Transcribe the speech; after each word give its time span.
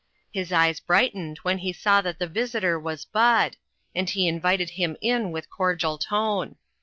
His 0.33 0.51
eyes 0.51 0.79
brightened 0.79 1.37
when 1.43 1.59
he 1.59 1.71
saw 1.71 2.01
that 2.01 2.17
the 2.17 2.25
visitor 2.25 2.79
was 2.79 3.05
Bud, 3.05 3.57
and 3.93 4.09
he 4.09 4.27
invited 4.27 4.71
him 4.71 4.97
in 4.99 5.31
with 5.31 5.51
cordial 5.51 5.99
tone. 5.99 6.55